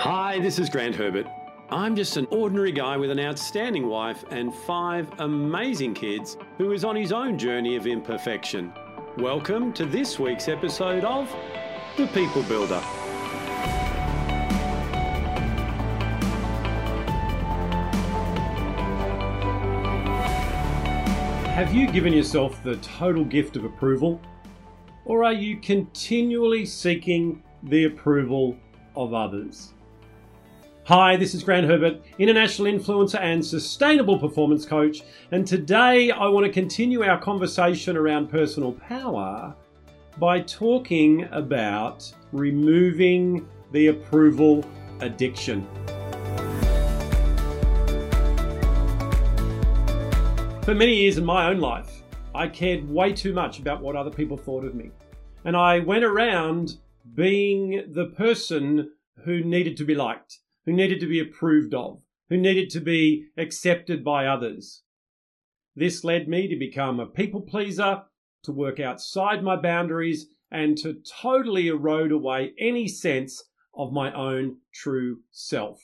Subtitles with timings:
[0.00, 1.26] Hi, this is Grant Herbert.
[1.70, 6.84] I'm just an ordinary guy with an outstanding wife and five amazing kids who is
[6.84, 8.74] on his own journey of imperfection.
[9.16, 11.34] Welcome to this week's episode of
[11.96, 12.78] The People Builder.
[21.54, 24.20] Have you given yourself the total gift of approval?
[25.06, 28.58] Or are you continually seeking the approval
[28.94, 29.72] of others?
[30.86, 36.46] Hi, this is Grant Herbert, international influencer and sustainable performance coach, and today I want
[36.46, 39.52] to continue our conversation around personal power
[40.20, 44.64] by talking about removing the approval
[45.00, 45.66] addiction.
[50.62, 54.12] For many years in my own life, I cared way too much about what other
[54.12, 54.92] people thought of me.
[55.44, 56.76] And I went around
[57.16, 58.92] being the person
[59.24, 63.28] who needed to be liked, who needed to be approved of, who needed to be
[63.38, 64.82] accepted by others.
[65.74, 68.02] This led me to become a people pleaser,
[68.42, 73.44] to work outside my boundaries, and to totally erode away any sense
[73.74, 75.80] of my own true self.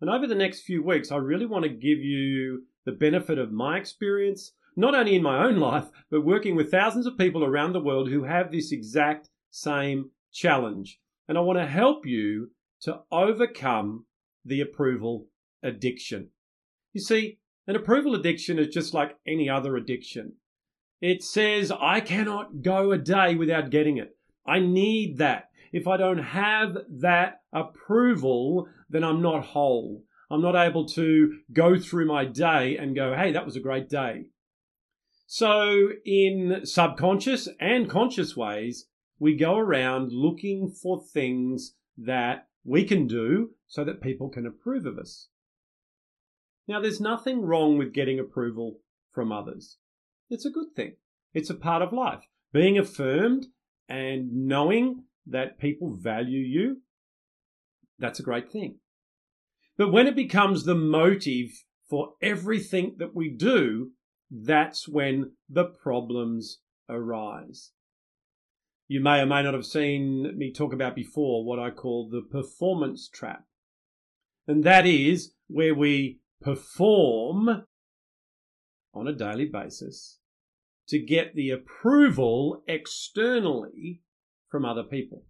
[0.00, 3.52] And over the next few weeks, I really want to give you the benefit of
[3.52, 7.72] my experience, not only in my own life, but working with thousands of people around
[7.72, 11.00] the world who have this exact same challenge.
[11.28, 12.50] And I want to help you
[12.82, 14.06] to overcome
[14.44, 15.26] the approval
[15.62, 16.30] addiction.
[16.92, 20.34] You see, an approval addiction is just like any other addiction.
[21.00, 24.16] It says, I cannot go a day without getting it.
[24.46, 25.50] I need that.
[25.72, 30.04] If I don't have that approval, then I'm not whole.
[30.30, 33.88] I'm not able to go through my day and go, hey, that was a great
[33.88, 34.26] day.
[35.26, 38.86] So, in subconscious and conscious ways,
[39.18, 44.86] we go around looking for things that we can do so that people can approve
[44.86, 45.28] of us.
[46.68, 48.80] Now, there's nothing wrong with getting approval
[49.12, 49.78] from others.
[50.28, 50.96] It's a good thing.
[51.32, 52.24] It's a part of life.
[52.52, 53.46] Being affirmed
[53.88, 56.82] and knowing that people value you,
[57.98, 58.78] that's a great thing.
[59.78, 61.50] But when it becomes the motive
[61.88, 63.92] for everything that we do,
[64.30, 66.58] that's when the problems
[66.88, 67.70] arise.
[68.88, 72.22] You may or may not have seen me talk about before what I call the
[72.22, 73.44] performance trap.
[74.46, 77.64] And that is where we perform
[78.94, 80.18] on a daily basis
[80.88, 84.02] to get the approval externally
[84.48, 85.24] from other people.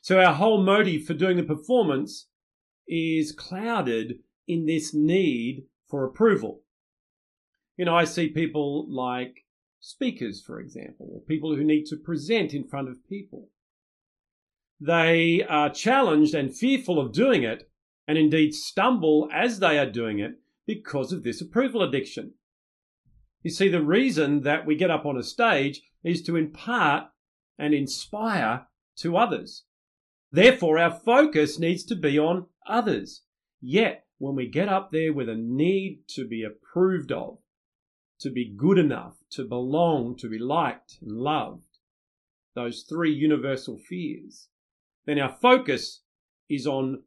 [0.00, 2.28] So our whole motive for doing the performance
[2.86, 6.62] is clouded in this need for approval.
[7.76, 9.43] You know, I see people like
[9.84, 13.50] speakers, for example, or people who need to present in front of people.
[14.80, 17.68] They are challenged and fearful of doing it,
[18.08, 22.32] and indeed stumble as they are doing it because of this approval addiction.
[23.42, 27.08] You see, the reason that we get up on a stage is to impart
[27.58, 28.66] and inspire
[29.00, 29.64] to others.
[30.32, 33.22] Therefore, our focus needs to be on others.
[33.60, 37.38] Yet, when we get up there with a need to be approved of,
[38.20, 41.78] to be good enough, to belong, to be liked and loved,
[42.54, 44.48] those three universal fears,
[45.06, 46.02] then our focus
[46.48, 47.02] is on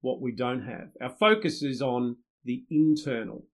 [0.00, 0.90] what we don't have.
[1.00, 3.46] Our focus is on the internal.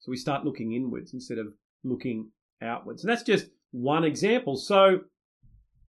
[0.00, 2.30] So we start looking inwards instead of looking
[2.62, 3.02] outwards.
[3.02, 4.56] And that's just one example.
[4.56, 5.00] So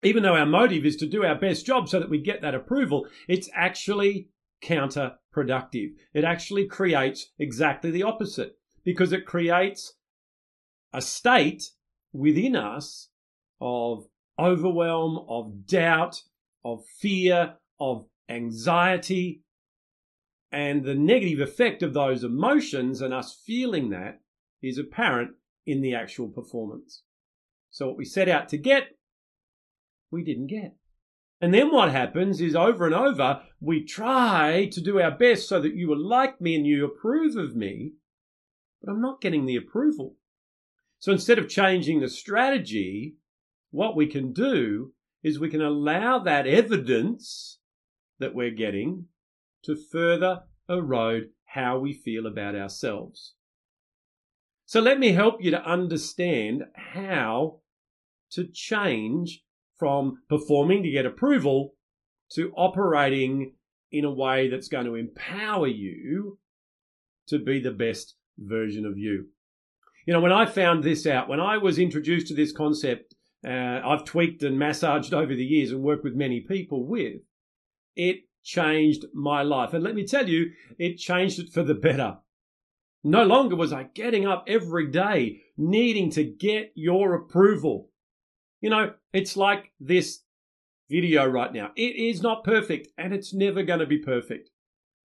[0.04, 2.56] even though our motive is to do our best job so that we get that
[2.56, 4.30] approval, it's actually
[4.64, 5.94] counterproductive.
[6.14, 9.94] It actually creates exactly the opposite because it creates
[10.94, 11.72] a state
[12.14, 13.10] within us
[13.60, 14.08] of
[14.40, 16.22] overwhelm, of doubt,
[16.64, 19.42] of fear, of anxiety.
[20.52, 24.22] And the negative effect of those emotions and us feeling that
[24.62, 25.32] is apparent
[25.66, 27.04] in the actual performance.
[27.70, 28.98] So, what we set out to get
[30.12, 30.76] we didn't get.
[31.40, 35.62] And then what happens is over and over, we try to do our best so
[35.62, 37.94] that you will like me and you approve of me,
[38.82, 40.16] but I'm not getting the approval.
[41.00, 43.16] So instead of changing the strategy,
[43.72, 47.60] what we can do is we can allow that evidence
[48.20, 49.06] that we're getting
[49.64, 53.36] to further erode how we feel about ourselves.
[54.66, 57.62] So let me help you to understand how
[58.32, 59.44] to change
[59.78, 61.76] from performing to get approval
[62.32, 63.54] to operating
[63.92, 66.40] in a way that's going to empower you
[67.28, 69.28] to be the best version of you.
[70.08, 73.14] You know, when I found this out, when I was introduced to this concept,
[73.46, 77.22] uh, I've tweaked and massaged over the years and worked with many people with,
[77.94, 79.74] it changed my life.
[79.74, 82.20] And let me tell you, it changed it for the better.
[83.04, 87.90] No longer was I getting up every day needing to get your approval.
[88.62, 90.22] You know, it's like this
[90.90, 91.72] video right now.
[91.76, 94.52] It is not perfect and it's never going to be perfect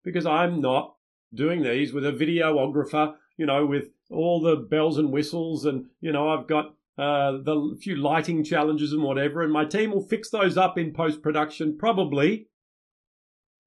[0.06, 0.96] because I'm not
[1.34, 6.12] doing these with a videographer, you know, with all the bells and whistles and, you
[6.12, 10.30] know, I've got uh, the few lighting challenges and whatever, and my team will fix
[10.30, 12.48] those up in post production probably.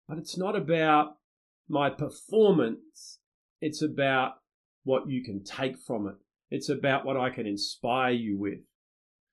[0.09, 1.17] But it's not about
[1.69, 3.21] my performance,
[3.61, 4.33] it's about
[4.83, 6.17] what you can take from it.
[6.51, 8.59] It's about what I can inspire you with.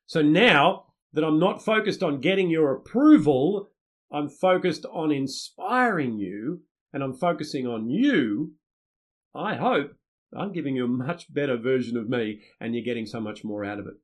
[0.06, 3.72] So now that I'm not focused on getting your approval,
[4.12, 6.62] I'm focused on inspiring you
[6.94, 8.54] and I'm focusing on you.
[9.34, 9.94] I hope
[10.36, 13.64] I'm giving you a much better version of me and you're getting so much more
[13.64, 13.96] out of it.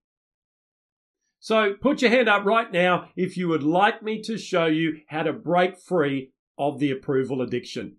[1.40, 5.00] So put your hand up right now if you would like me to show you
[5.08, 7.98] how to break free of the approval addiction.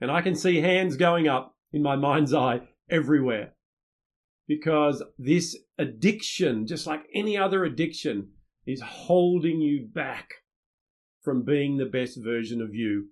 [0.00, 3.54] And I can see hands going up in my mind's eye everywhere
[4.46, 8.30] because this addiction, just like any other addiction,
[8.66, 10.28] is holding you back
[11.22, 13.08] from being the best version of you.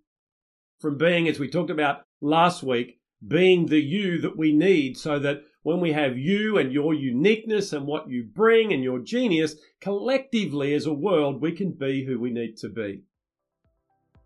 [0.80, 5.18] From being, as we talked about last week, being the you that we need so
[5.18, 9.56] that when we have you and your uniqueness and what you bring and your genius,
[9.80, 13.02] collectively as a world, we can be who we need to be.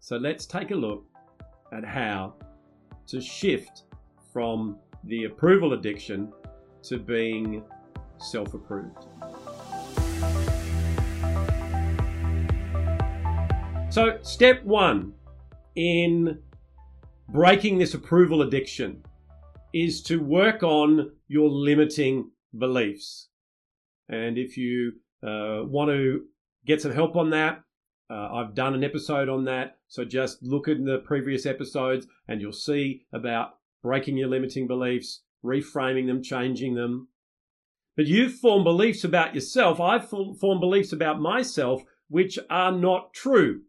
[0.00, 1.04] So let's take a look
[1.72, 2.34] at how
[3.08, 3.82] to shift
[4.32, 6.32] from the approval addiction
[6.84, 7.62] to being
[8.18, 9.06] self approved.
[13.90, 15.14] So, step one
[15.74, 16.38] in
[17.28, 19.02] breaking this approval addiction
[19.74, 23.28] is to work on your limiting beliefs.
[24.08, 24.92] And if you
[25.22, 26.24] uh, want to
[26.64, 27.62] get some help on that,
[28.08, 29.78] uh, I've done an episode on that.
[29.88, 35.22] So just look at the previous episodes and you'll see about breaking your limiting beliefs,
[35.44, 37.08] reframing them, changing them.
[37.96, 39.80] But you've formed beliefs about yourself.
[39.80, 43.62] I've formed beliefs about myself which are not true.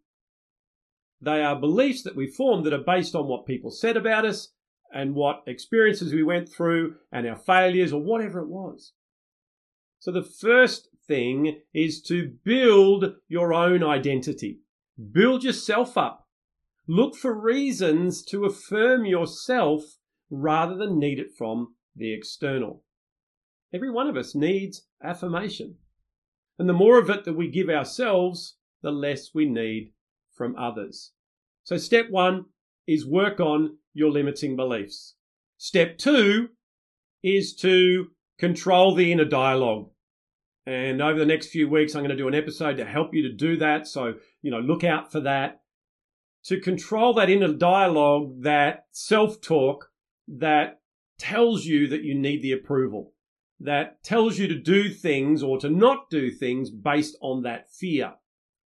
[1.21, 4.49] They are beliefs that we form that are based on what people said about us
[4.93, 8.93] and what experiences we went through and our failures or whatever it was.
[9.99, 14.59] So the first thing is to build your own identity.
[15.11, 16.27] Build yourself up.
[16.87, 19.83] Look for reasons to affirm yourself
[20.29, 22.83] rather than need it from the external.
[23.73, 25.75] Every one of us needs affirmation.
[26.57, 29.91] And the more of it that we give ourselves, the less we need
[30.37, 31.11] from others.
[31.63, 32.45] So, step one
[32.87, 35.15] is work on your limiting beliefs.
[35.57, 36.49] Step two
[37.23, 38.07] is to
[38.37, 39.89] control the inner dialogue.
[40.65, 43.23] And over the next few weeks, I'm going to do an episode to help you
[43.23, 43.87] to do that.
[43.87, 45.61] So, you know, look out for that.
[46.45, 49.89] To control that inner dialogue, that self talk
[50.27, 50.79] that
[51.17, 53.13] tells you that you need the approval,
[53.59, 58.13] that tells you to do things or to not do things based on that fear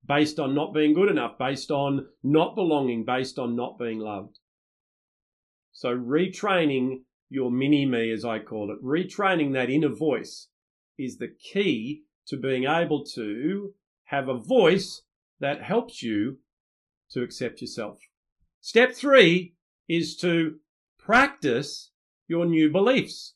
[0.06, 4.38] based on not being good enough, based on not belonging, based on not being loved.
[5.72, 10.48] So, retraining your mini me, as I call it, retraining that inner voice
[10.98, 15.02] is the key to being able to have a voice
[15.40, 16.38] that helps you
[17.10, 17.98] to accept yourself.
[18.60, 19.54] Step three
[19.88, 20.56] is to
[20.98, 21.90] practice
[22.26, 23.34] your new beliefs.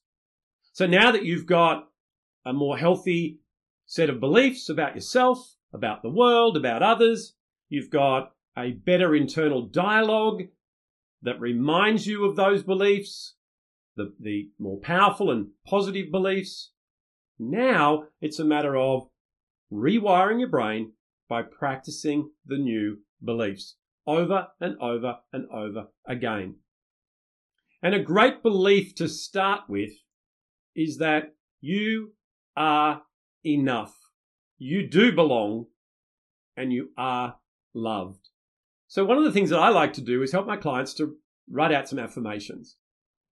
[0.73, 1.89] So now that you've got
[2.45, 3.39] a more healthy
[3.87, 7.35] set of beliefs about yourself, about the world, about others.
[7.69, 10.43] You've got a better internal dialogue
[11.23, 13.35] that reminds you of those beliefs,
[13.97, 16.73] the, the more powerful and positive beliefs.
[17.39, 19.09] Now it's a matter of
[19.73, 20.93] rewiring your brain
[21.29, 26.57] by practicing the new beliefs over and over and over again.
[27.83, 29.93] And a great belief to start with
[30.75, 32.13] is that you
[32.57, 33.03] are
[33.45, 34.00] enough.
[34.63, 35.69] You do belong
[36.55, 37.37] and you are
[37.73, 38.29] loved.
[38.89, 41.17] So, one of the things that I like to do is help my clients to
[41.51, 42.77] write out some affirmations.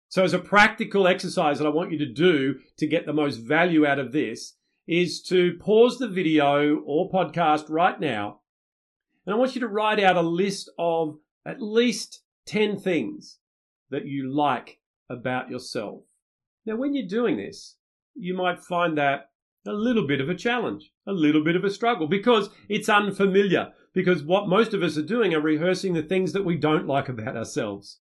[0.08, 3.38] So, as a practical exercise that I want you to do to get the most
[3.38, 4.54] value out of this,
[4.86, 8.42] is to pause the video or podcast right now.
[9.26, 13.38] And I want you to write out a list of at least 10 things
[13.90, 14.78] that you like
[15.10, 16.02] about yourself.
[16.64, 17.74] Now, when you're doing this,
[18.14, 19.30] you might find that
[19.66, 23.72] a little bit of a challenge, a little bit of a struggle because it's unfamiliar.
[23.92, 27.08] Because what most of us are doing are rehearsing the things that we don't like
[27.08, 28.00] about ourselves.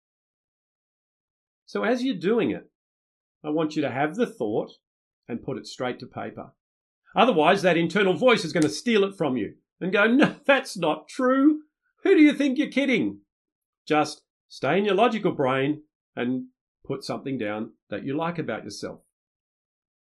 [1.65, 2.69] So as you're doing it,
[3.43, 4.71] I want you to have the thought
[5.27, 6.53] and put it straight to paper.
[7.15, 10.77] Otherwise, that internal voice is going to steal it from you and go, no, that's
[10.77, 11.61] not true.
[12.03, 13.21] Who do you think you're kidding?
[13.87, 15.83] Just stay in your logical brain
[16.15, 16.47] and
[16.85, 19.04] put something down that you like about yourself.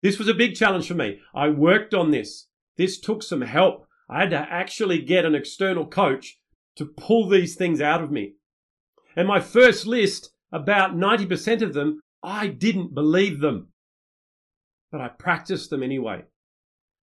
[0.02, 1.18] This was a big challenge for me.
[1.34, 2.46] I worked on this.
[2.76, 3.86] This took some help.
[4.08, 6.38] I had to actually get an external coach
[6.76, 8.34] to pull these things out of me.
[9.16, 13.68] And my first list, about 90% of them, I didn't believe them.
[14.92, 16.24] But I practiced them anyway.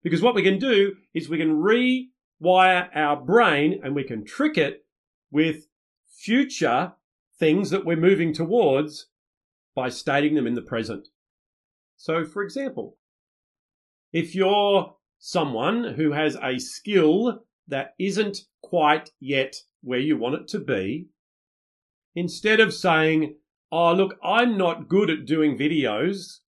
[0.02, 4.56] Because what we can do is we can rewire our brain and we can trick
[4.56, 4.84] it
[5.30, 5.66] with
[6.08, 6.94] future
[7.38, 9.08] things that we're moving towards
[9.74, 11.08] by stating them in the present.
[11.96, 12.98] So, for example,
[14.12, 20.48] if you're someone who has a skill that isn't quite yet where you want it
[20.48, 21.08] to be,
[22.14, 23.36] instead of saying,
[23.72, 26.40] Oh, look, I'm not good at doing videos,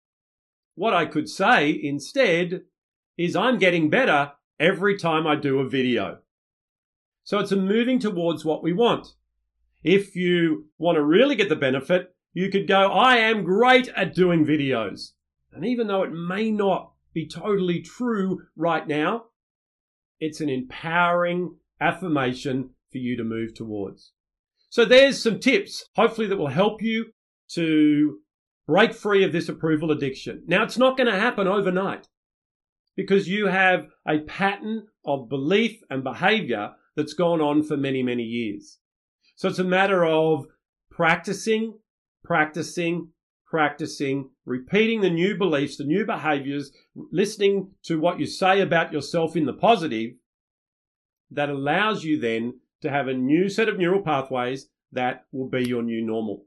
[0.75, 2.61] what I could say instead
[3.17, 6.19] is, I'm getting better every time I do a video.
[7.23, 9.07] So it's a moving towards what we want.
[9.83, 14.13] If you want to really get the benefit, you could go, I am great at
[14.13, 15.13] doing videos.
[15.57, 19.25] And even though it may not be totally true right now,
[20.19, 24.13] it's an empowering affirmation for you to move towards.
[24.69, 27.07] So there's some tips, hopefully, that will help you
[27.53, 28.19] to
[28.67, 30.43] break free of this approval addiction.
[30.45, 32.07] Now, it's not going to happen overnight
[32.95, 38.23] because you have a pattern of belief and behavior that's gone on for many, many
[38.23, 38.77] years.
[39.35, 40.45] So it's a matter of
[40.91, 41.79] practicing,
[42.23, 43.09] practicing,
[43.45, 46.71] practicing, repeating the new beliefs, the new behaviors,
[47.11, 50.11] listening to what you say about yourself in the positive,
[51.29, 55.67] that allows you then to have a new set of neural pathways that will be
[55.67, 56.45] your new normal.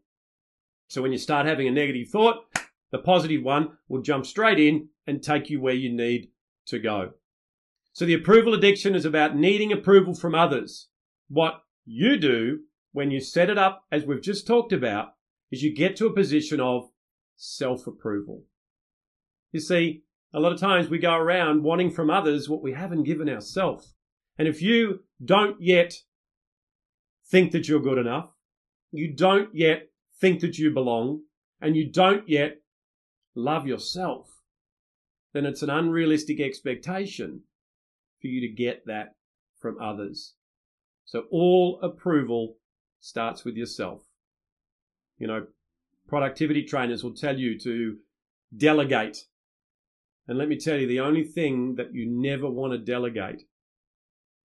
[0.88, 2.47] So when you start having a negative thought,
[2.90, 6.30] the positive one will jump straight in and take you where you need
[6.69, 7.11] to go.
[7.92, 10.88] So the approval addiction is about needing approval from others.
[11.28, 12.61] What you do
[12.92, 15.11] when you set it up, as we've just talked about,
[15.52, 16.88] is you get to a position of
[17.40, 18.44] self approval.
[19.50, 23.04] You see, a lot of times we go around wanting from others what we haven't
[23.04, 23.94] given ourselves.
[24.38, 25.94] And if you don't yet
[27.26, 28.30] think that you're good enough,
[28.92, 29.88] you don't yet
[30.20, 31.23] think that you belong,
[31.61, 32.59] and you don't yet
[33.35, 34.42] love yourself,
[35.32, 37.42] then it's an unrealistic expectation
[38.20, 39.14] for you to get that
[39.59, 40.35] from others.
[41.06, 42.56] So all approval
[43.00, 44.02] starts with yourself.
[45.16, 45.47] You know,
[46.11, 47.97] productivity trainers will tell you to
[48.55, 49.25] delegate.
[50.29, 53.45] And let me tell you, the only thing that you never want to delegate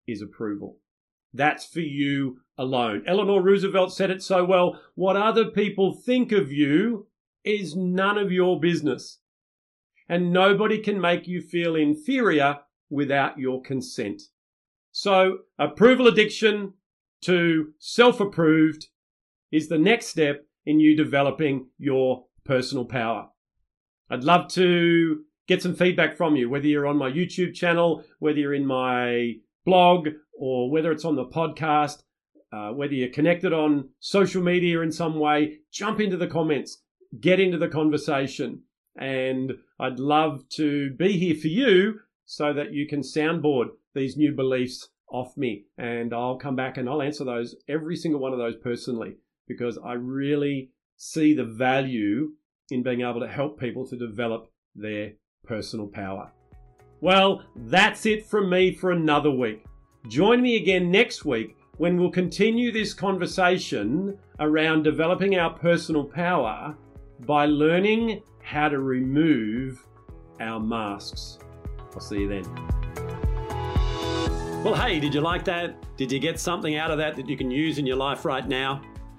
[0.08, 0.78] is approval.
[1.34, 3.04] That's for you alone.
[3.06, 7.08] Eleanor Roosevelt said it so well what other people think of you
[7.44, 9.20] is none of your business.
[10.08, 12.60] And nobody can make you feel inferior
[12.90, 14.22] without your consent.
[14.92, 16.74] So, approval addiction
[17.22, 18.88] to self approved
[19.52, 23.30] is the next step in you developing your personal power.
[24.10, 28.38] I'd love to get some feedback from you, whether you're on my YouTube channel, whether
[28.38, 32.04] you're in my blog, or whether it's on the podcast,
[32.52, 36.84] uh, whether you're connected on social media in some way, jump into the comments,
[37.22, 38.62] get into the conversation.
[39.00, 44.34] And I'd love to be here for you so that you can soundboard these new
[44.34, 45.66] beliefs off me.
[45.78, 49.16] And I'll come back and I'll answer those, every single one of those personally,
[49.48, 52.32] because I really see the value
[52.72, 55.13] in being able to help people to develop their
[55.46, 56.32] personal power.
[57.00, 59.63] Well, that's it from me for another week.
[60.10, 66.75] Join me again next week when we'll continue this conversation around developing our personal power
[67.22, 69.86] by learning how to remove
[70.39, 71.38] our masks.
[71.94, 72.44] I'll see you then.
[74.63, 75.75] Well, hey, did you like that?
[75.98, 78.48] Did you get something out of that that you can use in your life right
[78.48, 78.82] now?